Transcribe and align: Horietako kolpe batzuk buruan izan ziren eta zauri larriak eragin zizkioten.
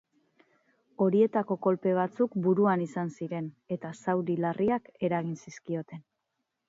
Horietako 1.05 1.57
kolpe 1.65 1.93
batzuk 1.99 2.33
buruan 2.47 2.85
izan 2.87 3.13
ziren 3.17 3.51
eta 3.77 3.95
zauri 4.01 4.39
larriak 4.47 4.93
eragin 5.11 5.41
zizkioten. 5.45 6.03